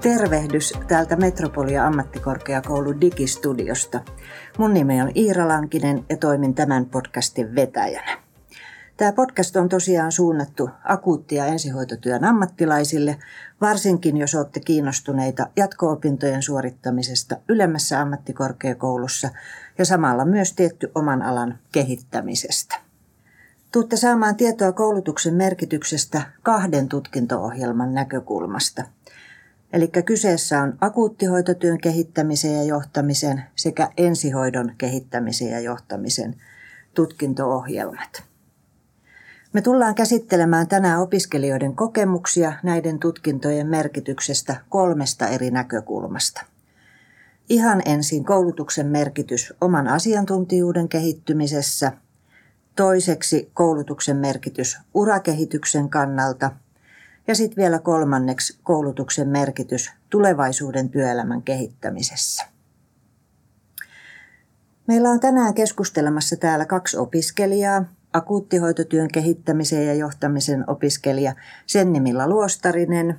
[0.00, 4.00] Tervehdys täältä Metropolia ammattikorkeakoulun digistudiosta.
[4.58, 8.18] Mun nimi on Iira Lankinen ja toimin tämän podcastin vetäjänä.
[8.96, 13.16] Tämä podcast on tosiaan suunnattu akuuttia ensihoitotyön ammattilaisille,
[13.60, 19.30] varsinkin jos olette kiinnostuneita jatko-opintojen suorittamisesta ylemmässä ammattikorkeakoulussa
[19.78, 22.76] ja samalla myös tietty oman alan kehittämisestä.
[23.72, 28.84] Tuutte saamaan tietoa koulutuksen merkityksestä kahden tutkinto-ohjelman näkökulmasta–
[29.72, 36.36] Eli kyseessä on akuuttihoitotyön kehittämisen ja johtamisen sekä ensihoidon kehittämisen ja johtamisen
[36.94, 38.22] tutkinto-ohjelmat.
[39.52, 46.44] Me tullaan käsittelemään tänään opiskelijoiden kokemuksia näiden tutkintojen merkityksestä kolmesta eri näkökulmasta.
[47.48, 51.92] Ihan ensin koulutuksen merkitys oman asiantuntijuuden kehittymisessä,
[52.76, 56.50] toiseksi koulutuksen merkitys urakehityksen kannalta–
[57.30, 62.46] ja sitten vielä kolmanneksi koulutuksen merkitys tulevaisuuden työelämän kehittämisessä.
[64.86, 71.34] Meillä on tänään keskustelemassa täällä kaksi opiskelijaa, akuuttihoitotyön kehittämisen ja johtamisen opiskelija
[71.66, 73.18] Sennimilla Luostarinen,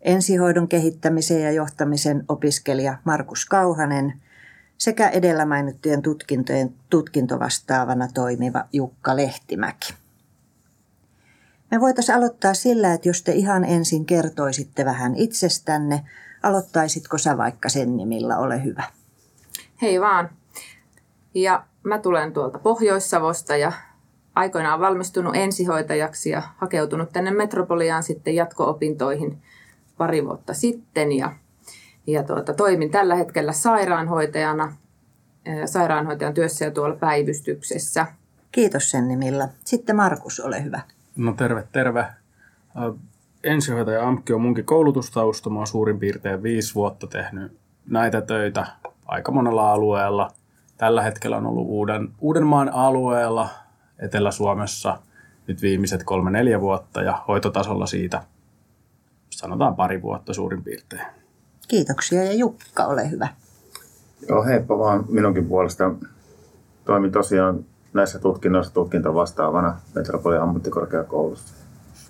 [0.00, 4.20] ensihoidon kehittämisen ja johtamisen opiskelija Markus Kauhanen
[4.78, 10.05] sekä edellä mainittujen tutkintojen tutkintovastaavana toimiva Jukka Lehtimäki.
[11.76, 16.02] Me voitaisiin aloittaa sillä, että jos te ihan ensin kertoisitte vähän itsestänne,
[16.42, 18.82] aloittaisitko sä vaikka sen nimillä, ole hyvä.
[19.82, 20.30] Hei vaan.
[21.34, 23.72] Ja mä tulen tuolta Pohjois-Savosta ja
[24.34, 29.42] aikoinaan valmistunut ensihoitajaksi ja hakeutunut tänne Metropoliaan sitten jatko-opintoihin
[29.96, 31.12] pari vuotta sitten.
[31.12, 31.32] Ja,
[32.06, 34.76] ja tuota, toimin tällä hetkellä sairaanhoitajana,
[35.66, 38.06] sairaanhoitajan työssä ja tuolla päivystyksessä.
[38.52, 39.48] Kiitos sen nimillä.
[39.64, 40.80] Sitten Markus, ole hyvä.
[41.16, 42.06] No terve, terve.
[43.44, 45.50] Ensihoitaja Amkki on munkin koulutustausta.
[45.50, 48.66] Mä oon suurin piirtein viisi vuotta tehnyt näitä töitä
[49.06, 50.30] aika monella alueella.
[50.78, 53.48] Tällä hetkellä on ollut Uuden, Uudenmaan alueella
[53.98, 54.98] Etelä-Suomessa
[55.46, 58.22] nyt viimeiset kolme-neljä vuotta ja hoitotasolla siitä
[59.30, 61.06] sanotaan pari vuotta suurin piirtein.
[61.68, 63.28] Kiitoksia ja Jukka, ole hyvä.
[64.28, 65.90] Joo, heippa vaan minunkin puolesta.
[66.84, 67.64] Toimin tosiaan
[67.96, 71.54] näissä tutkinnoissa tutkinto vastaavana Metropolian ammattikorkeakoulussa.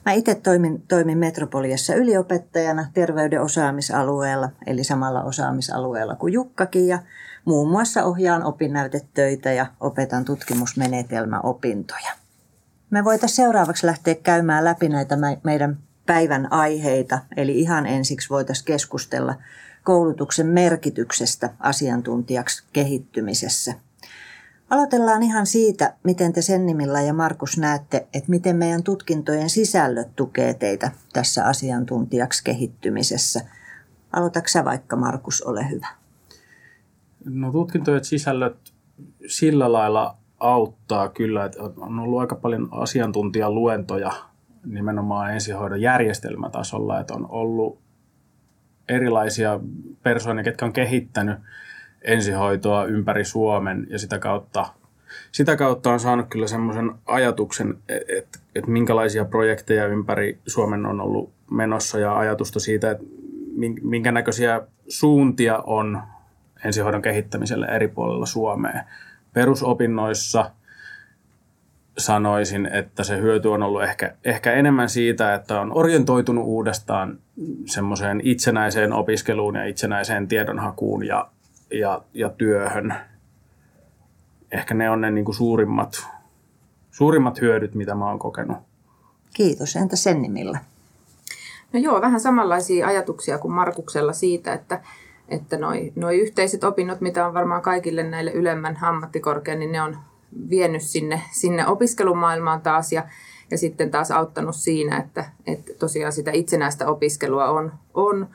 [0.07, 6.99] Mä itse toimin, toimin Metropoliassa yliopettajana terveyden osaamisalueella, eli samalla osaamisalueella kuin Jukkakin, ja
[7.45, 12.13] muun muassa ohjaan opinnäytetöitä ja opetan tutkimusmenetelmäopintoja.
[12.91, 19.35] Me voitaisiin seuraavaksi lähteä käymään läpi näitä meidän päivän aiheita, eli ihan ensiksi voitaisiin keskustella
[19.85, 23.75] koulutuksen merkityksestä asiantuntijaksi kehittymisessä–
[24.71, 30.55] Aloitellaan ihan siitä, miten te Sennimillä ja Markus näette, että miten meidän tutkintojen sisällöt tukee
[30.55, 33.41] teitä tässä asiantuntijaksi kehittymisessä.
[34.13, 35.87] Aloitatko vaikka, Markus, ole hyvä.
[37.25, 38.57] No tutkintojen sisällöt
[39.27, 44.13] sillä lailla auttaa kyllä, että on ollut aika paljon asiantuntijaluentoja
[44.65, 47.79] nimenomaan ensihoidon järjestelmätasolla, että on ollut
[48.89, 49.61] erilaisia
[50.03, 51.39] persoonia, ketkä on kehittänyt–
[52.07, 54.67] ensihoitoa ympäri Suomen ja sitä kautta,
[55.33, 61.01] sitä kautta on saanut kyllä semmoisen ajatuksen, että, että, että minkälaisia projekteja ympäri Suomen on
[61.01, 63.05] ollut menossa ja ajatusta siitä, että
[63.83, 66.03] minkä näköisiä suuntia on
[66.65, 68.85] ensihoidon kehittämiselle eri puolilla Suomea.
[69.33, 70.51] Perusopinnoissa
[71.99, 77.19] sanoisin, että se hyöty on ollut ehkä, ehkä enemmän siitä, että on orientoitunut uudestaan
[77.67, 81.31] semmoiseen itsenäiseen opiskeluun ja itsenäiseen tiedonhakuun ja
[81.71, 82.95] ja, ja työhön.
[84.53, 86.07] Ehkä ne on ne niin kuin suurimmat,
[86.91, 88.59] suurimmat hyödyt, mitä mä oon kokenut.
[89.35, 89.77] Kiitos.
[89.77, 90.59] Entä sen nimillä?
[91.73, 94.81] No joo, vähän samanlaisia ajatuksia kuin Markuksella siitä, että,
[95.29, 99.99] että noi, noi yhteiset opinnot, mitä on varmaan kaikille näille ylemmän ammattikorkean, niin ne on
[100.51, 103.05] vienyt sinne, sinne opiskelumaailmaan taas ja,
[103.51, 108.29] ja sitten taas auttanut siinä, että, että tosiaan sitä itsenäistä opiskelua on, on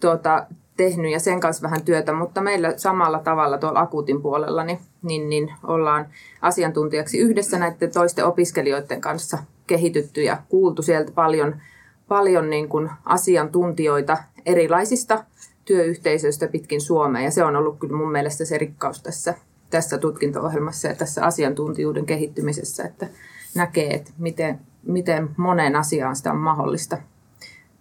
[0.00, 0.46] tuota,
[0.78, 5.28] tehnyt ja sen kanssa vähän työtä, mutta meillä samalla tavalla tuolla akuutin puolella niin, niin,
[5.28, 6.06] niin ollaan
[6.40, 11.60] asiantuntijaksi yhdessä näiden toisten opiskelijoiden kanssa kehitytty ja kuultu sieltä paljon,
[12.08, 14.16] paljon niin kuin asiantuntijoita
[14.46, 15.24] erilaisista
[15.64, 19.34] työyhteisöistä pitkin Suomea ja se on ollut kyllä mun mielestä se rikkaus tässä,
[19.70, 23.06] tässä tutkinto-ohjelmassa ja tässä asiantuntijuuden kehittymisessä, että
[23.54, 26.98] näkee, että miten, miten moneen asiaan sitä on mahdollista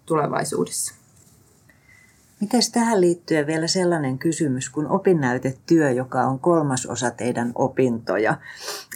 [0.06, 1.07] tulevaisuudessa.
[2.42, 8.38] Miten tähän liittyen vielä sellainen kysymys kuin opinnäytetyö, joka on kolmas osa teidän opintoja.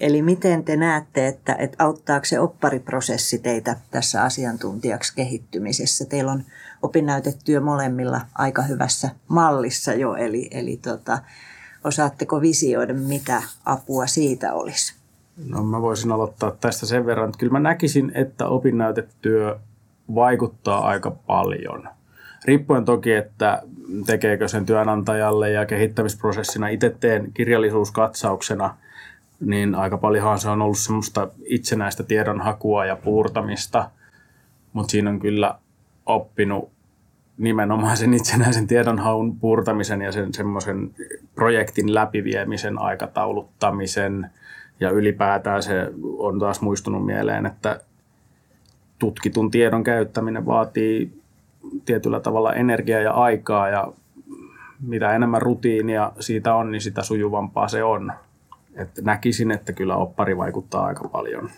[0.01, 6.05] Eli miten te näette, että, että auttaako se oppariprosessi teitä tässä asiantuntijaksi kehittymisessä?
[6.05, 6.43] Teillä on
[6.81, 11.19] opinnäytetyö molemmilla aika hyvässä mallissa jo, eli, eli tota,
[11.83, 14.95] osaatteko visioida, mitä apua siitä olisi?
[15.47, 19.59] No mä voisin aloittaa tästä sen verran, että kyllä mä näkisin, että opinnäytetyö
[20.15, 21.89] vaikuttaa aika paljon–
[22.45, 23.61] riippuen toki, että
[24.05, 28.77] tekeekö sen työnantajalle ja kehittämisprosessina itse teen kirjallisuuskatsauksena,
[29.39, 33.89] niin aika paljonhan se on ollut semmoista itsenäistä tiedonhakua ja puurtamista,
[34.73, 35.55] mutta siinä on kyllä
[36.05, 36.69] oppinut
[37.37, 40.91] nimenomaan sen itsenäisen tiedonhaun puurtamisen ja sen semmoisen
[41.35, 44.29] projektin läpiviemisen, aikatauluttamisen.
[44.79, 47.81] Ja ylipäätään se on taas muistunut mieleen, että
[48.99, 51.20] tutkitun tiedon käyttäminen vaatii
[51.85, 53.93] tietyllä tavalla energiaa ja aikaa ja
[54.81, 58.13] mitä enemmän rutiinia siitä on, niin sitä sujuvampaa se on.
[58.75, 61.49] Et näkisin, että kyllä oppari vaikuttaa aika paljon.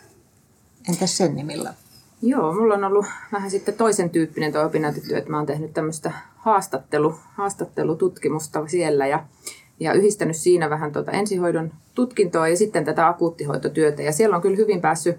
[0.89, 1.73] Entäs sen nimillä?
[2.21, 6.11] Joo, mulla on ollut vähän sitten toisen tyyppinen tuo opinnäytetyö, että mä oon tehnyt tämmöistä
[6.35, 9.23] haastattelu, haastattelututkimusta siellä ja,
[9.79, 14.01] ja yhdistänyt siinä vähän tuota ensihoidon tutkintoa ja sitten tätä akuuttihoitotyötä.
[14.01, 15.17] Ja siellä on kyllä hyvin päässyt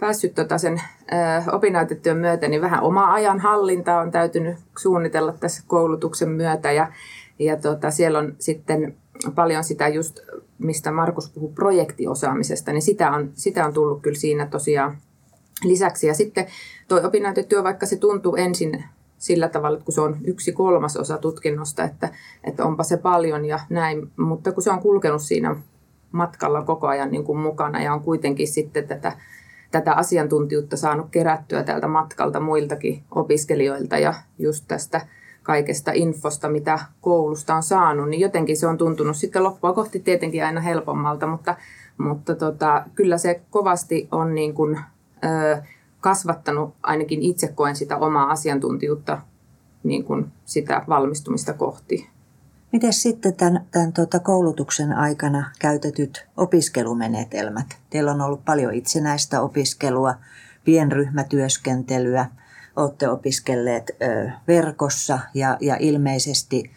[0.00, 0.80] päässyt tota sen
[1.12, 1.16] ö,
[1.52, 6.72] opinnäytetyön myötä, niin vähän oma ajan hallinta on täytynyt suunnitella tässä koulutuksen myötä.
[6.72, 6.92] Ja,
[7.38, 8.96] ja tota, siellä on sitten
[9.34, 10.20] paljon sitä just,
[10.58, 14.98] mistä Markus puhuu projektiosaamisesta, niin sitä on, sitä on tullut kyllä siinä tosiaan
[15.64, 16.06] lisäksi.
[16.06, 16.46] Ja sitten
[16.88, 18.84] tuo opinnäytetyö, vaikka se tuntuu ensin
[19.18, 22.08] sillä tavalla, että kun se on yksi kolmasosa tutkinnosta, että,
[22.44, 25.56] että onpa se paljon ja näin, mutta kun se on kulkenut siinä
[26.12, 29.12] matkalla koko ajan niin kuin mukana ja on kuitenkin sitten tätä
[29.70, 35.00] tätä asiantuntijuutta saanut kerättyä tältä matkalta muiltakin opiskelijoilta ja just tästä
[35.42, 40.44] kaikesta infosta, mitä koulusta on saanut, niin jotenkin se on tuntunut sitten loppua kohti tietenkin
[40.44, 41.54] aina helpommalta, mutta,
[41.98, 44.80] mutta tota, kyllä se kovasti on niin kuin,
[45.24, 45.62] ö,
[46.00, 49.18] kasvattanut, ainakin itse koen sitä omaa asiantuntijuutta
[49.82, 52.08] niin kuin sitä valmistumista kohti.
[52.72, 57.66] Miten sitten tämän, tämän tuota koulutuksen aikana käytetyt opiskelumenetelmät?
[57.90, 60.14] Teillä on ollut paljon itsenäistä opiskelua,
[60.64, 62.26] pienryhmätyöskentelyä,
[62.76, 66.70] olette opiskelleet ö, verkossa ja, ja ilmeisesti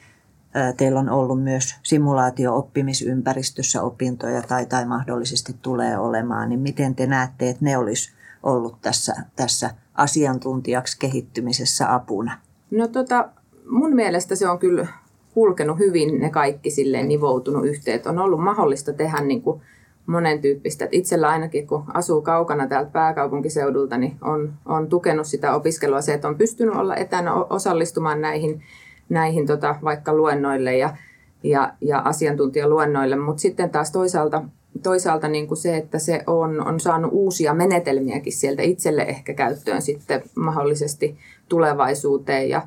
[0.56, 6.50] ö, teillä on ollut myös simulaatio-oppimisympäristössä opintoja tai, tai mahdollisesti tulee olemaan.
[6.50, 8.12] Niin miten te näette, että ne olisi
[8.44, 12.38] ollut tässä, tässä asiantuntijaksi kehittymisessä apuna?
[12.72, 13.30] No tota,
[13.70, 14.88] mun mielestä se on kyllä
[15.34, 17.96] kulkenut hyvin ne kaikki silleen nivoutunut yhteen.
[17.96, 19.62] Että on ollut mahdollista tehdä niin kuin
[20.06, 20.86] monen tyyppistä.
[20.86, 26.14] Et itsellä ainakin, kun asuu kaukana täältä pääkaupunkiseudulta, niin on, on tukenut sitä opiskelua se,
[26.14, 28.64] että on pystynyt olla etänä osallistumaan näihin,
[29.10, 30.96] näihin tota, vaikka luennoille ja,
[31.44, 33.16] ja, ja asiantuntijaluennoille.
[33.16, 34.44] Mutta sitten taas toisaalta,
[34.84, 39.82] toisaalta niin kuin se, että se on, on saanut uusia menetelmiäkin sieltä itselle ehkä käyttöön
[39.82, 41.18] sitten mahdollisesti
[41.50, 42.62] tulevaisuuteen ja,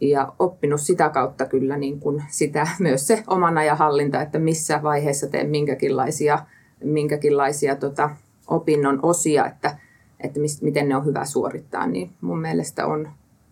[0.00, 4.82] ja oppinut sitä kautta kyllä niin kuin sitä, myös se oman ajan hallinta, että missä
[4.82, 6.38] vaiheessa teen minkäkinlaisia,
[6.84, 8.10] minkäkinlaisia tota,
[8.46, 9.78] opinnon osia, että,
[10.20, 13.08] että mis, miten ne on hyvä suorittaa, niin mun mielestä on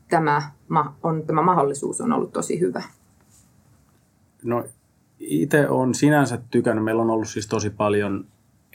[0.08, 0.42] tämä,
[1.02, 2.82] on, tämä mahdollisuus on ollut tosi hyvä.
[4.42, 4.64] No
[5.18, 8.26] itse on sinänsä tykännyt, meillä on ollut siis tosi paljon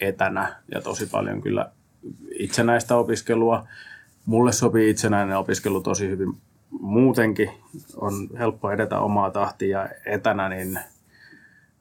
[0.01, 1.71] etänä ja tosi paljon kyllä
[2.39, 3.67] itsenäistä opiskelua.
[4.25, 6.33] Mulle sopii itsenäinen opiskelu tosi hyvin
[6.71, 7.49] muutenkin
[7.95, 10.79] on helppo edetä omaa tahtia etänä, niin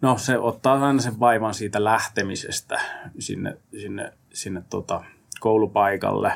[0.00, 2.80] no se ottaa aina sen vaivan siitä lähtemisestä
[3.18, 5.04] sinne, sinne, sinne tota
[5.40, 6.32] koulupaikalle.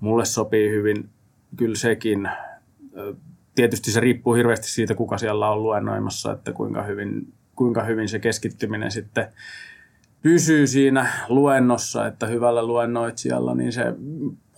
[0.00, 1.08] Mulle sopii hyvin
[1.56, 2.30] kyllä sekin.
[3.54, 8.18] Tietysti se riippuu hirveästi siitä, kuka siellä on luennoimassa, että kuinka hyvin, kuinka hyvin se
[8.18, 9.26] keskittyminen sitten
[10.22, 13.84] pysyy siinä luennossa, että hyvällä luennoitsijalla, niin se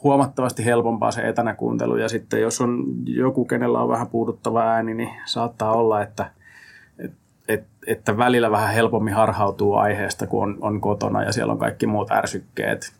[0.02, 1.96] huomattavasti helpompaa se etänä kuuntelu.
[1.96, 6.30] Ja sitten jos on joku, kenellä on vähän puuduttava ääni, niin saattaa olla, että,
[6.98, 7.12] et,
[7.48, 11.86] et, että välillä vähän helpommin harhautuu aiheesta, kun on, on kotona ja siellä on kaikki
[11.86, 12.92] muut ärsykkeet,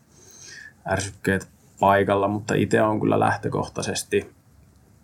[0.87, 1.49] ärsykkeet
[1.81, 2.29] paikalla.
[2.29, 4.31] Mutta itse on kyllä lähtökohtaisesti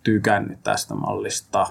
[0.03, 1.67] tykännyt tästä mallista.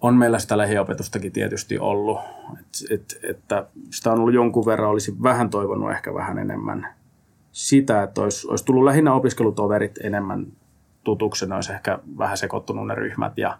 [0.00, 2.18] On meillä sitä lähiopetustakin tietysti ollut,
[2.60, 6.86] et, et, että sitä on ollut jonkun verran, olisi vähän toivonut ehkä vähän enemmän–
[7.56, 10.46] sitä, että olisi, olisi tullut lähinnä opiskelutoverit enemmän
[11.04, 13.58] tutuksi, ne olisi ehkä vähän sekoittunut ne ryhmät ja,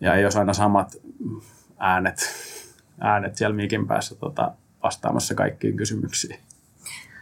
[0.00, 0.96] ja ei olisi aina samat
[1.78, 2.16] äänet,
[3.00, 6.40] äänet siellä mikin päässä tota, vastaamassa kaikkiin kysymyksiin.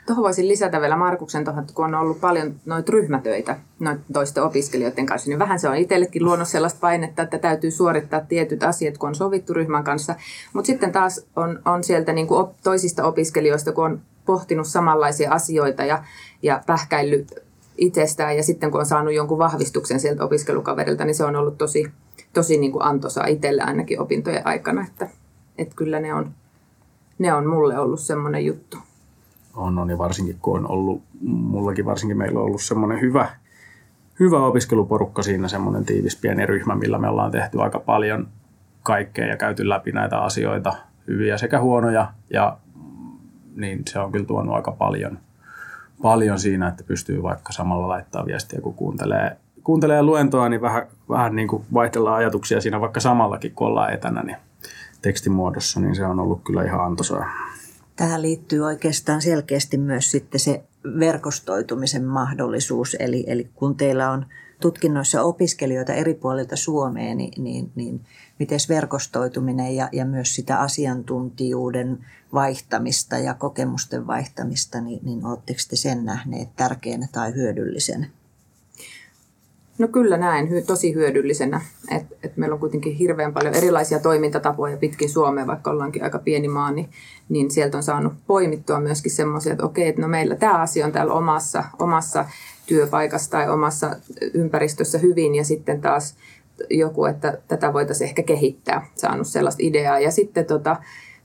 [0.06, 5.06] Tuohon voisin lisätä vielä Markuksen tuohon, kun on ollut paljon noita ryhmätöitä noita toisten opiskelijoiden
[5.06, 9.08] kanssa, niin vähän se on itsellekin luonut sellaista painetta, että täytyy suorittaa tietyt asiat, kun
[9.08, 10.14] on sovittu ryhmän kanssa.
[10.52, 15.84] Mutta sitten taas on, on sieltä niin kuin toisista opiskelijoista, kun on pohtinut samanlaisia asioita
[15.84, 16.04] ja,
[16.42, 17.34] ja pähkäillyt
[17.78, 21.92] itsestään ja sitten kun on saanut jonkun vahvistuksen sieltä opiskelukaverilta, niin se on ollut tosi,
[22.32, 25.08] tosi niin kuin antoisaa itselle ainakin opintojen aikana, että,
[25.58, 26.30] että kyllä ne on,
[27.18, 28.78] ne on mulle ollut semmoinen juttu.
[29.56, 33.28] On, on ja varsinkin kun on ollut, mullakin varsinkin meillä on ollut semmoinen hyvä,
[34.20, 38.28] hyvä opiskeluporukka siinä, semmoinen tiivis pieni ryhmä, millä me ollaan tehty aika paljon
[38.82, 40.72] kaikkea ja käyty läpi näitä asioita,
[41.06, 42.58] hyviä sekä huonoja, ja
[43.56, 45.18] niin se on kyllä tuonut aika paljon,
[46.02, 51.36] paljon siinä, että pystyy vaikka samalla laittaa viestiä, kun kuuntelee, kuuntelee luentoa, niin vähän, vähän
[51.36, 54.36] niin kuin vaihdellaan ajatuksia siinä vaikka samallakin, kun ollaan etänä, niin
[55.02, 57.26] tekstimuodossa, niin se on ollut kyllä ihan antoisaa.
[57.96, 60.62] Tähän liittyy oikeastaan selkeästi myös sitten se
[60.98, 64.26] verkostoitumisen mahdollisuus, eli, eli kun teillä on
[64.64, 68.00] tutkinnoissa opiskelijoita eri puolilta Suomeen, niin, niin, niin
[68.38, 75.76] miten verkostoituminen ja, ja myös sitä asiantuntijuuden vaihtamista ja kokemusten vaihtamista, niin, niin oletteko te
[75.76, 78.06] sen nähneet tärkeänä tai hyödyllisenä?
[79.78, 84.76] No kyllä näen hy- tosi hyödyllisenä, että et meillä on kuitenkin hirveän paljon erilaisia toimintatapoja
[84.76, 86.88] pitkin Suomea, vaikka ollaankin aika pieni maa, niin,
[87.28, 90.92] niin sieltä on saanut poimittua myöskin semmoisia, että okei, että no meillä tämä asia on
[90.92, 92.24] täällä omassa, omassa
[92.66, 93.96] työpaikassa tai omassa
[94.34, 96.16] ympäristössä hyvin ja sitten taas
[96.70, 100.00] joku, että tätä voitaisiin ehkä kehittää, saanut sellaista ideaa.
[100.00, 100.76] Ja sitten tota,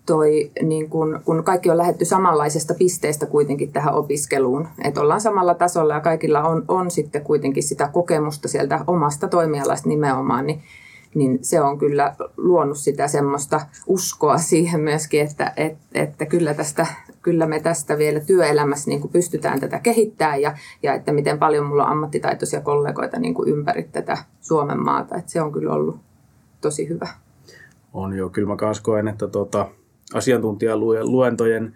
[0.06, 5.54] toi, niin kun, kun kaikki on lähetty samanlaisesta pisteestä kuitenkin tähän opiskeluun, että ollaan samalla
[5.54, 10.62] tasolla ja kaikilla on, on sitten kuitenkin sitä kokemusta sieltä omasta toimialasta nimenomaan, niin,
[11.16, 16.88] niin se on kyllä luonut sitä semmoista uskoa siihen myöskin, että, että, että kyllä, tästä,
[17.22, 21.66] kyllä me tästä vielä työelämässä niin kuin pystytään tätä kehittämään ja, ja että miten paljon
[21.66, 26.00] mulla on ammattitaitoisia kollegoita niin kuin ympäri tätä Suomen maata, että se on kyllä ollut
[26.62, 27.08] tosi hyvä.
[27.94, 29.68] On jo, kyllä mä kanssa koen, että tota,
[30.14, 31.74] asiantuntijaluentojen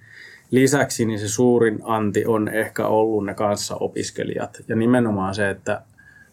[0.51, 4.57] lisäksi niin se suurin anti on ehkä ollut ne kanssa opiskelijat.
[4.67, 5.81] Ja nimenomaan se, että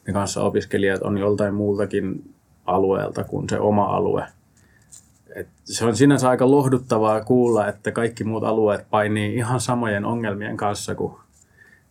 [0.07, 2.35] ne kanssa opiskelijat on joltain muultakin
[2.75, 4.25] alueelta kuin se oma alue.
[5.35, 10.57] Et se on sinänsä aika lohduttavaa kuulla, että kaikki muut alueet painii ihan samojen ongelmien
[10.57, 11.15] kanssa kuin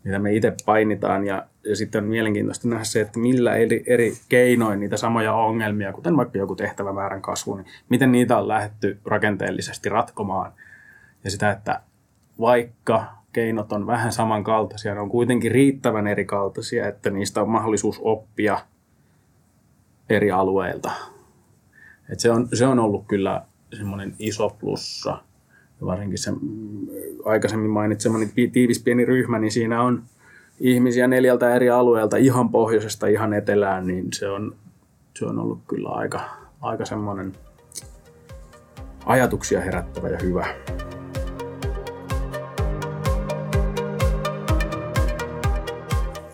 [0.03, 1.25] mitä me itse painitaan.
[1.27, 5.93] Ja, ja sitten on mielenkiintoista nähdä se, että millä eri, eri keinoin niitä samoja ongelmia,
[5.93, 10.51] kuten vaikka joku tehtävämäärän kasvu, niin miten niitä on lähdetty rakenteellisesti ratkomaan.
[11.23, 11.81] Ja sitä, että
[12.39, 18.59] vaikka keinot on vähän samankaltaisia, ne on kuitenkin riittävän erikaltaisia, että niistä on mahdollisuus oppia
[20.09, 20.91] eri alueilta.
[22.09, 23.41] Et se, on, se on ollut kyllä
[23.73, 25.17] semmoinen iso plussa–
[25.79, 26.87] ja varsinkin se mm,
[27.25, 30.03] aikaisemmin mainitsemani tiivis pieni ryhmä, niin siinä on
[30.59, 34.55] ihmisiä neljältä eri alueelta, ihan pohjoisesta ihan etelään, niin se on,
[35.19, 36.29] se on ollut kyllä aika,
[36.61, 37.33] aika semmoinen
[39.05, 40.45] ajatuksia herättävä ja hyvä.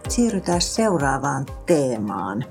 [0.10, 2.46] Siirrytään seuraavaan teemaan.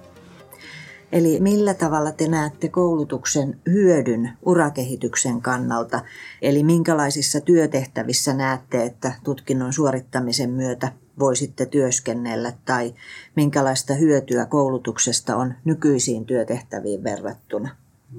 [1.14, 6.00] Eli millä tavalla te näette koulutuksen hyödyn urakehityksen kannalta?
[6.42, 12.94] Eli minkälaisissa työtehtävissä näette, että tutkinnon suorittamisen myötä voisitte työskennellä tai
[13.37, 17.68] minkälaista hyötyä koulutuksesta on nykyisiin työtehtäviin verrattuna?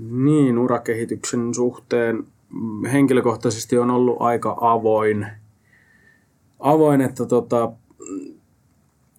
[0.09, 2.23] Niin, urakehityksen suhteen
[2.91, 5.27] henkilökohtaisesti on ollut aika avoin,
[6.59, 7.71] avoin että tota,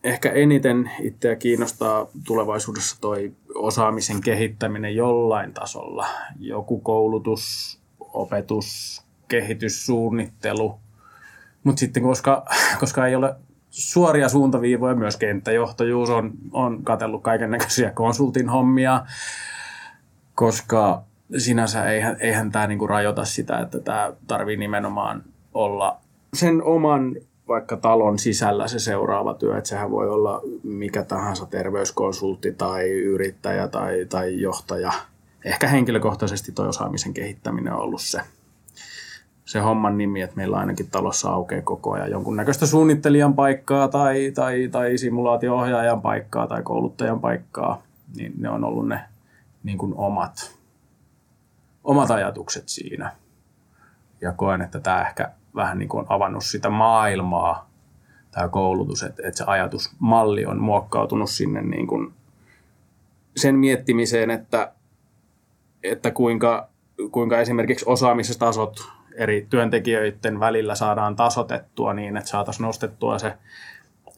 [0.06, 6.06] ehkä eniten itseä kiinnostaa tulevaisuudessa toi osaamisen kehittäminen jollain tasolla.
[6.40, 10.78] Joku koulutus, opetus, kehityssuunnittelu.
[11.64, 12.46] Mutta sitten koska,
[12.80, 13.36] koska ei ole
[13.70, 19.06] suoria suuntaviivoja, myös kenttäjohtajuus on, on katsellut kaiken näköisiä konsultin hommia,
[20.34, 21.02] koska
[21.38, 25.22] sinänsä eihän, eihän tämä niinku rajoita sitä, että tämä tarvii nimenomaan
[25.54, 26.00] olla
[26.34, 27.16] sen oman
[27.48, 33.68] vaikka talon sisällä se seuraava työ, että sehän voi olla mikä tahansa terveyskonsultti tai yrittäjä
[33.68, 34.92] tai, tai johtaja.
[35.44, 38.20] Ehkä henkilökohtaisesti tuo osaamisen kehittäminen on ollut se,
[39.44, 44.68] se homman nimi, että meillä ainakin talossa aukeaa koko ajan jonkunnäköistä suunnittelijan paikkaa tai, tai,
[44.72, 47.82] tai simulaatio-ohjaajan paikkaa tai kouluttajan paikkaa,
[48.16, 49.00] niin ne on ollut ne
[49.62, 50.56] niin kuin omat,
[51.84, 53.12] omat ajatukset siinä.
[54.20, 57.70] Ja koen, että tämä ehkä vähän niin kuin avannut sitä maailmaa,
[58.30, 62.12] tämä koulutus, että, että se ajatusmalli on muokkautunut sinne niin kuin
[63.36, 64.72] sen miettimiseen, että,
[65.82, 66.68] että kuinka,
[67.10, 68.76] kuinka esimerkiksi osaamistasot
[69.14, 73.34] eri työntekijöiden välillä saadaan tasotettua niin, että saataisiin nostettua se,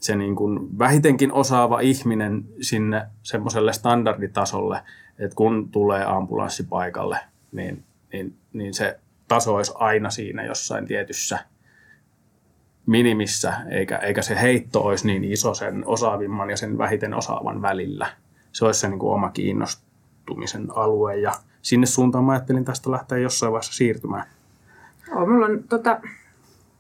[0.01, 4.81] se niin kuin vähitenkin osaava ihminen sinne semmoiselle standarditasolle,
[5.19, 7.19] että kun tulee ambulanssi paikalle,
[7.53, 11.39] niin, niin, niin se taso olisi aina siinä jossain tietyssä
[12.87, 18.07] minimissä, eikä, eikä se heitto olisi niin iso sen osaavimman ja sen vähiten osaavan välillä.
[18.53, 21.33] Se olisi se niin kuin oma kiinnostumisen alue ja
[21.63, 24.25] sinne suuntaan mä ajattelin tästä lähteä jossain vaiheessa siirtymään.
[25.09, 26.01] Joo, mulla on tota,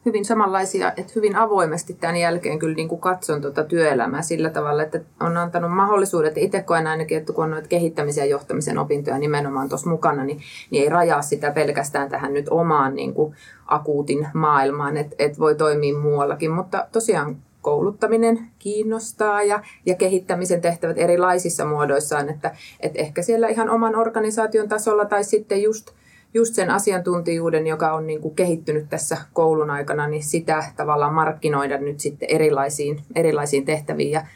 [0.08, 4.82] hyvin samanlaisia, että hyvin avoimesti tämän jälkeen kyllä niin kuin katson tuota työelämää sillä tavalla,
[4.82, 9.18] että on antanut mahdollisuudet, itse koen ainakin, että kun on noita kehittämisen ja johtamisen opintoja
[9.18, 13.34] nimenomaan tuossa mukana, niin, niin ei rajaa sitä pelkästään tähän nyt omaan niin kuin
[13.66, 20.98] akuutin maailmaan, että, että voi toimia muuallakin, mutta tosiaan kouluttaminen kiinnostaa ja, ja kehittämisen tehtävät
[20.98, 25.90] erilaisissa muodoissaan, että, että ehkä siellä ihan oman organisaation tasolla tai sitten just–
[26.34, 31.78] just sen asiantuntijuuden, joka on niin kuin kehittynyt tässä koulun aikana, niin sitä tavallaan markkinoida
[31.78, 34.10] nyt sitten erilaisiin, erilaisiin tehtäviin.
[34.10, 34.26] Ja,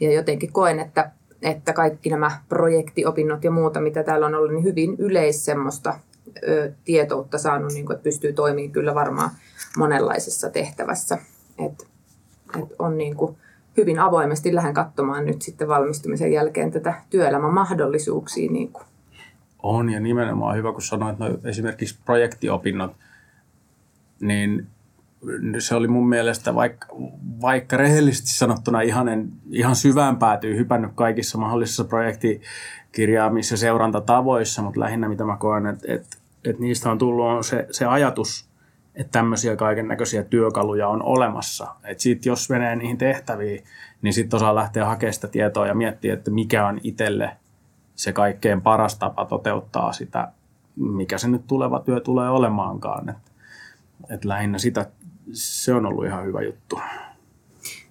[0.00, 1.10] ja jotenkin koen, että,
[1.42, 5.94] että kaikki nämä projektiopinnot ja muuta, mitä täällä on ollut, niin hyvin yleis semmoista
[6.48, 9.30] ö, tietoutta saanut, niin kuin, että pystyy toimimaan kyllä varmaan
[9.76, 11.18] monenlaisessa tehtävässä.
[11.58, 11.86] Et,
[12.58, 13.36] et on niin kuin
[13.76, 18.84] hyvin avoimesti lähden katsomaan nyt sitten valmistumisen jälkeen tätä työelämän mahdollisuuksia niin kuin
[19.62, 22.92] on ja nimenomaan hyvä, kun sanoit, että no, esimerkiksi projektiopinnot,
[24.20, 24.66] niin
[25.58, 26.86] se oli mun mielestä, vaikka,
[27.40, 34.80] vaikka rehellisesti sanottuna ihan, en, ihan syvään päätyy hypännyt kaikissa mahdollisissa projektikirjaamissa ja seurantatavoissa, mutta
[34.80, 38.50] lähinnä mitä mä koen, että, että, että niistä on tullut on se, se ajatus,
[38.94, 41.74] että tämmöisiä kaiken näköisiä työkaluja on olemassa.
[41.84, 43.64] Että sitten jos menee niihin tehtäviin,
[44.02, 47.30] niin sitten osaa lähteä hakemaan sitä tietoa ja miettiä, että mikä on itselle
[48.00, 50.28] se kaikkein paras tapa toteuttaa sitä,
[50.76, 53.08] mikä se nyt tuleva työ tulee olemaankaan.
[53.08, 53.16] Et,
[54.10, 54.86] et lähinnä sitä,
[55.32, 56.80] se on ollut ihan hyvä juttu.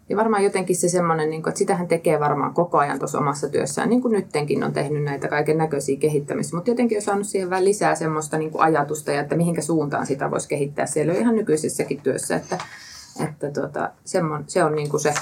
[0.09, 3.89] Ja varmaan jotenkin se semmoinen, niin että sitähän tekee varmaan koko ajan tuossa omassa työssään,
[3.89, 7.65] niin kuin nyttenkin on tehnyt näitä kaiken näköisiä kehittämistä, mutta jotenkin on saanut siihen vähän
[7.65, 12.01] lisää semmoista niin kuin ajatusta ja että mihinkä suuntaan sitä voisi kehittää siellä ihan nykyisessäkin
[12.01, 12.57] työssä, että,
[13.25, 15.13] että tuota, semmon, se on niin kuin se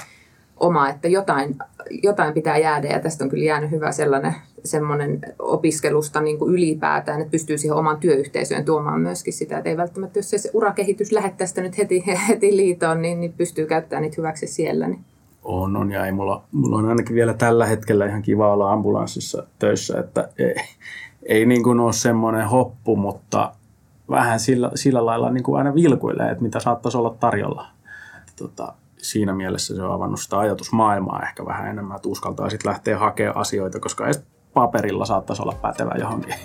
[0.60, 1.56] oma, että jotain,
[2.04, 7.22] jotain pitää jäädä ja tästä on kyllä jäänyt hyvä sellainen semmoinen opiskelusta niin kuin ylipäätään,
[7.22, 11.34] että pystyy siihen omaan työyhteisöön tuomaan myöskin sitä, että ei välttämättä, jos se urakehitys lähde
[11.38, 14.88] tästä nyt heti, heti liitoon, niin, niin pystyy käyttämään niitä hyväksi siellä.
[14.88, 15.00] Niin.
[15.44, 19.44] On, on ja ei mulla, mulla on ainakin vielä tällä hetkellä ihan kiva olla ambulanssissa
[19.60, 20.56] töissä, että ei,
[21.24, 23.54] ei niin kuin ole semmoinen hoppu, mutta
[24.10, 27.68] vähän sillä, sillä lailla niin kuin aina vilkuilee, että mitä saattaisi olla tarjolla.
[28.36, 28.74] Tota,
[29.08, 33.38] siinä mielessä se on avannut sitä ajatusmaailmaa ehkä vähän enemmän, että uskaltaa sitten lähteä hakemaan
[33.38, 36.36] asioita, koska edes paperilla saattaisi olla pätevä johonkin.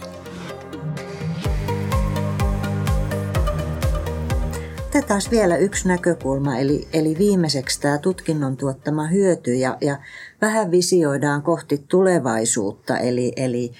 [4.86, 9.98] Otetaan vielä yksi näkökulma, eli, eli viimeiseksi tämä tutkinnon tuottama hyöty ja, ja
[10.40, 13.72] vähän visioidaan kohti tulevaisuutta, eli, eli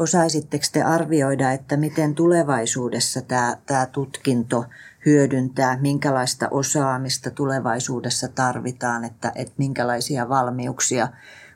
[0.00, 4.64] osaisitteko te arvioida, että miten tulevaisuudessa tämä, tämä tutkinto
[5.06, 11.08] hyödyntää, minkälaista osaamista tulevaisuudessa tarvitaan, että, että minkälaisia valmiuksia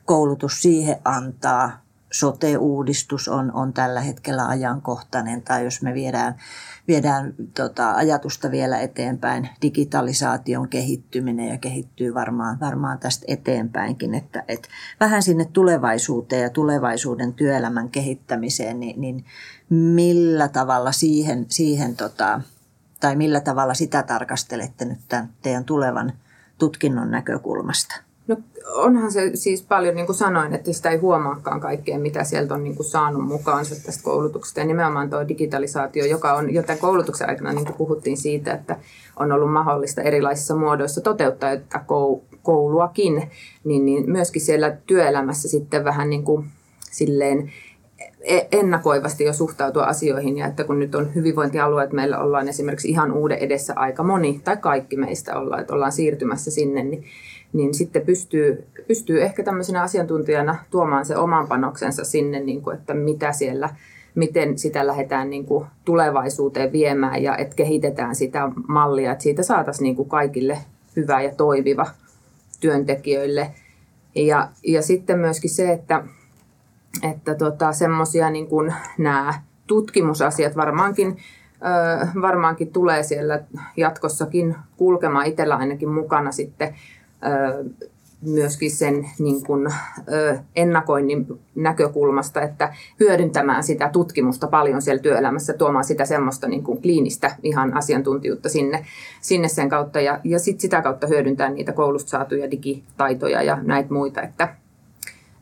[0.05, 1.84] koulutus siihen antaa,
[2.19, 6.35] sote-uudistus on, on tällä hetkellä ajankohtainen, tai jos me viedään,
[6.87, 14.67] viedään tota, ajatusta vielä eteenpäin, digitalisaation kehittyminen ja kehittyy varmaan, varmaan tästä eteenpäinkin, että et
[14.99, 19.25] vähän sinne tulevaisuuteen ja tulevaisuuden työelämän kehittämiseen, niin, niin
[19.69, 22.41] millä tavalla siihen, siihen tota,
[22.99, 26.13] tai millä tavalla sitä tarkastelette nyt tämän teidän tulevan
[26.57, 28.04] tutkinnon näkökulmasta?
[28.27, 28.37] No
[28.75, 32.63] onhan se siis paljon, niin kuin sanoin, että sitä ei huomaakaan kaikkea, mitä sieltä on
[32.63, 34.59] niin kuin saanut mukaansa tästä koulutuksesta.
[34.59, 38.75] Ja nimenomaan tuo digitalisaatio, joka on jo tämän koulutuksen aikana, niin kuin puhuttiin siitä, että
[39.19, 41.85] on ollut mahdollista erilaisissa muodoissa toteuttaa tätä
[42.43, 43.31] kouluakin,
[43.63, 46.45] niin, niin myöskin siellä työelämässä sitten vähän niin kuin
[46.91, 47.51] silleen
[48.21, 53.11] e-, ennakoivasti jo suhtautua asioihin ja että kun nyt on hyvinvointialueet, meillä ollaan esimerkiksi ihan
[53.11, 57.03] uuden edessä aika moni tai kaikki meistä ollaan, että ollaan siirtymässä sinne, niin
[57.53, 62.93] niin sitten pystyy, pystyy ehkä tämmöisenä asiantuntijana tuomaan se oman panoksensa sinne, niin kuin, että
[62.93, 63.69] mitä siellä,
[64.15, 69.83] miten sitä lähdetään niin kuin tulevaisuuteen viemään ja että kehitetään sitä mallia, että siitä saataisiin
[69.83, 70.57] niin kuin kaikille
[70.95, 71.87] hyvä ja toimiva
[72.59, 73.51] työntekijöille.
[74.15, 76.03] Ja, ja sitten myöskin se, että,
[77.03, 79.33] että tota, semmoisia niin kuin nämä
[79.67, 81.17] tutkimusasiat varmaankin,
[82.21, 83.43] varmaankin tulee siellä
[83.77, 86.75] jatkossakin kulkemaan itsellä ainakin mukana sitten
[88.25, 89.67] myöskin sen niin kuin,
[90.55, 97.35] ennakoinnin näkökulmasta, että hyödyntämään sitä tutkimusta paljon siellä työelämässä, tuomaan sitä semmoista niin kuin kliinistä
[97.43, 98.85] ihan asiantuntijuutta sinne,
[99.21, 103.93] sinne sen kautta ja, ja sit sitä kautta hyödyntää niitä koulusta saatuja digitaitoja ja näitä
[103.93, 104.21] muita.
[104.21, 104.55] Että,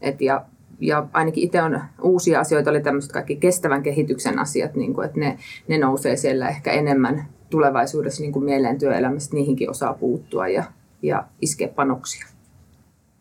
[0.02, 0.46] et ja,
[0.80, 5.20] ja ainakin itse on uusia asioita, oli tämmöiset kaikki kestävän kehityksen asiat, niin kuin, että
[5.20, 10.64] ne, ne nousee siellä ehkä enemmän tulevaisuudessa niin kuin mieleen työelämässä, niihinkin osaa puuttua ja,
[11.04, 12.28] ja iskeä panoksia.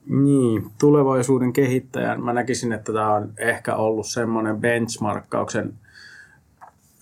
[0.06, 2.24] Niin, tulevaisuuden kehittäjän.
[2.24, 5.74] Mä näkisin, että tämä on ehkä ollut semmoinen benchmarkkauksen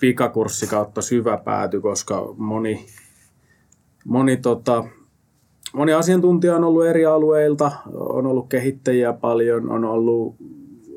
[0.00, 2.86] pikakurssi kautta syvä pääty, koska moni,
[4.04, 4.84] moni, tota,
[5.74, 10.36] moni asiantuntija on ollut eri alueilta, on ollut kehittäjiä paljon, on ollut,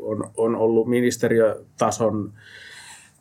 [0.02, 2.34] on, on ollut ministeriötason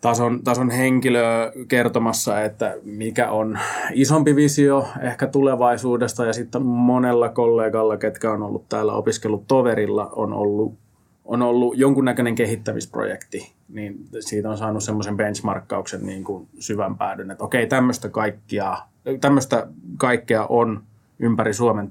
[0.02, 3.58] tason, tason henkilö kertomassa, että mikä on
[3.92, 10.32] isompi visio ehkä tulevaisuudesta ja sitten monella kollegalla, ketkä on ollut täällä opiskellut toverilla, on
[10.32, 10.78] ollut,
[11.24, 17.44] on ollut jonkunnäköinen kehittämisprojekti, niin siitä on saanut semmoisen benchmarkkauksen niin kuin syvän päädyn, että
[17.44, 18.76] okei, tämmöistä kaikkea,
[19.20, 20.82] tämmöistä kaikkea on
[21.18, 21.90] ympäri Suomen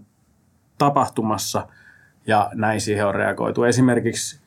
[0.78, 1.67] tapahtumassa
[2.28, 3.63] ja näin siihen on reagoitu.
[3.63, 4.40] Esimerkiksi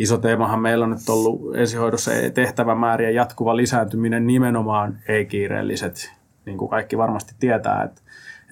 [0.00, 6.12] iso teemahan meillä on nyt ollut ensihoidossa tehtävämäärien jatkuva lisääntyminen nimenomaan ei-kiireelliset.
[6.46, 8.00] Niin kuin kaikki varmasti tietää, että,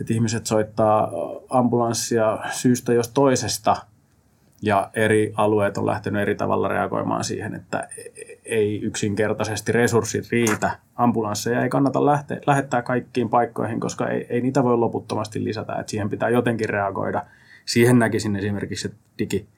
[0.01, 1.11] että ihmiset soittaa
[1.51, 3.77] ambulanssia syystä jos toisesta
[4.63, 7.89] ja eri alueet on lähtenyt eri tavalla reagoimaan siihen, että
[8.45, 10.71] ei yksinkertaisesti resurssit riitä.
[10.97, 15.91] Ambulansseja ei kannata lähteä, lähettää kaikkiin paikkoihin, koska ei, ei niitä voi loputtomasti lisätä, että
[15.91, 17.23] siihen pitää jotenkin reagoida.
[17.69, 19.49] Siihen näkisin esimerkiksi, että digi,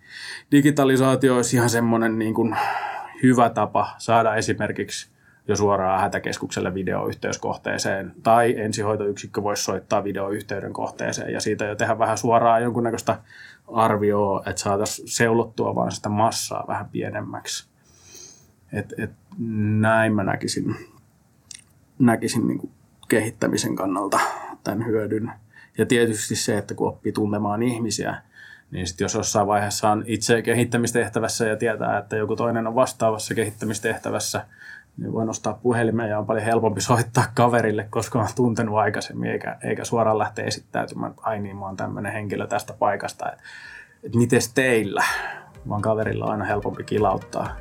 [0.52, 2.56] digitalisaatio olisi ihan semmoinen niin kuin
[3.22, 5.10] hyvä tapa saada esimerkiksi
[5.48, 12.18] jo suoraan hätäkeskukselle videoyhteyskohteeseen tai ensihoitoyksikkö voisi soittaa videoyhteyden kohteeseen ja siitä jo tehdä vähän
[12.18, 13.20] suoraan jonkunnäköistä
[13.72, 17.68] arvioa, että saataisiin seulottua vaan sitä massaa vähän pienemmäksi.
[18.72, 19.10] Et, et
[19.80, 20.76] näin mä näkisin,
[21.98, 22.72] näkisin niin kuin
[23.08, 24.20] kehittämisen kannalta
[24.64, 25.32] tämän hyödyn.
[25.80, 28.14] Ja tietysti se, että kun oppii tuntemaan ihmisiä,
[28.70, 33.34] niin sitten jos jossain vaiheessa on itse kehittämistehtävässä ja tietää, että joku toinen on vastaavassa
[33.34, 34.46] kehittämistehtävässä,
[34.96, 39.56] niin voi nostaa puhelimeen ja on paljon helpompi soittaa kaverille, koska on tuntenut aikaisemmin, eikä,
[39.64, 43.44] eikä suoraan lähteä esittäytymään, että ai niin, mä oon tämmöinen henkilö tästä paikasta, että,
[44.02, 45.04] että mites teillä,
[45.68, 47.56] vaan kaverilla on aina helpompi kilauttaa.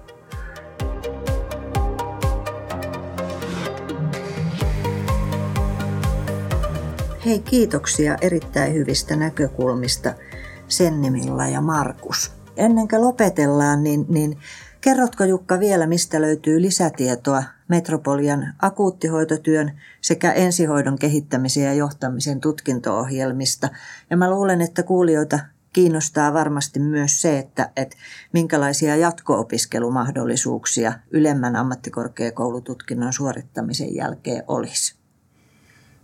[7.25, 10.13] Hei, kiitoksia erittäin hyvistä näkökulmista–
[10.69, 12.31] Sennimilla ja Markus.
[12.57, 14.37] Ennen kuin lopetellaan, niin, niin
[14.81, 23.69] kerrotko Jukka vielä, mistä löytyy lisätietoa Metropolian akuuttihoitotyön sekä ensihoidon kehittämisen ja johtamisen tutkinto-ohjelmista.
[24.09, 25.39] Ja mä luulen, että kuulijoita
[25.73, 27.97] kiinnostaa varmasti myös se, että, että
[28.33, 34.98] minkälaisia jatko-opiskelumahdollisuuksia ylemmän ammattikorkeakoulututkinnon suorittamisen jälkeen olisi.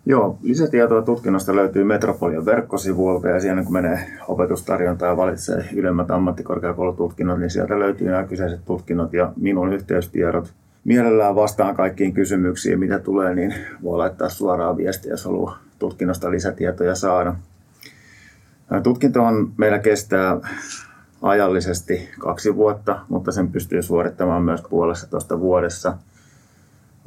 [0.08, 7.40] Joo, lisätietoa tutkinnosta löytyy Metropolian verkkosivuilta ja siinä kun menee opetustarjontaa ja valitsee ylemmät ammattikorkeakoulututkinnot,
[7.40, 10.54] niin sieltä löytyy nämä kyseiset tutkinnot ja minun yhteystiedot.
[10.84, 16.96] Mielellään vastaan kaikkiin kysymyksiin, mitä tulee, niin voi laittaa suoraan viestiä, jos haluaa tutkinnosta lisätietoja
[16.96, 17.36] saada.
[18.84, 20.38] Tutkinto on, meillä kestää
[21.22, 25.94] ajallisesti kaksi vuotta, mutta sen pystyy suorittamaan myös puolessa tuosta vuodessa–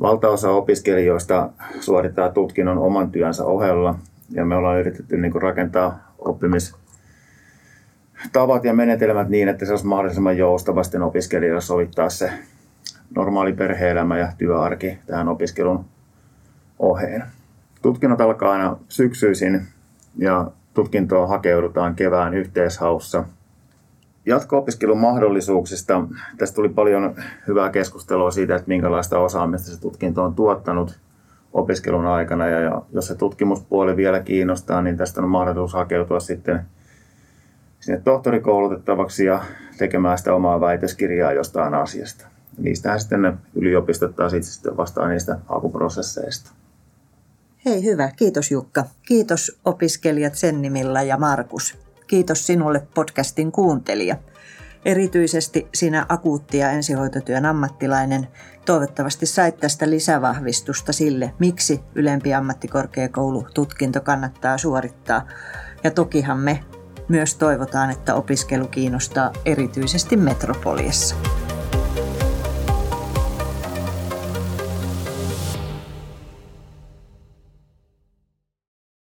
[0.01, 3.95] Valtaosa opiskelijoista suorittaa tutkinnon oman työnsä ohella
[4.31, 10.39] ja me ollaan yritetty niin kuin rakentaa oppimistavat ja menetelmät niin, että se olisi mahdollisimman
[10.39, 12.33] joustavasti opiskelijoille sovittaa se
[13.17, 15.85] normaali perhe-elämä ja työarki tähän opiskelun
[16.79, 17.25] oheen.
[17.83, 19.67] Tutkinnot alkaa aina syksyisin
[20.17, 23.25] ja tutkintoon hakeudutaan kevään yhteishaussa–
[24.29, 26.05] jatko-opiskelun mahdollisuuksista.
[26.38, 27.14] Tästä tuli paljon
[27.47, 30.99] hyvää keskustelua siitä, että minkälaista osaamista se tutkinto on tuottanut
[31.53, 32.47] opiskelun aikana.
[32.47, 36.61] Ja, jos se tutkimuspuoli vielä kiinnostaa, niin tästä on mahdollisuus hakeutua sitten
[37.81, 39.43] sinne tohtorikoulutettavaksi ja
[39.79, 42.27] tekemään sitä omaa väitöskirjaa jostain asiasta.
[42.59, 46.51] Niistähän sitten ne yliopistot taas itse sitten vastaa niistä hakuprosesseista.
[47.64, 48.85] Hei hyvä, kiitos Jukka.
[49.03, 51.88] Kiitos opiskelijat Sennimillä ja Markus.
[52.09, 54.16] Kiitos sinulle podcastin kuuntelija.
[54.85, 58.29] Erityisesti sinä akuuttia ensihoitotyön ammattilainen
[58.64, 65.27] toivottavasti sait tästä lisävahvistusta sille, miksi ylempi ammattikorkeakoulututkinto kannattaa suorittaa.
[65.85, 66.64] Ja tokihan me
[67.09, 71.16] myös toivotaan, että opiskelu kiinnostaa erityisesti metropoliassa.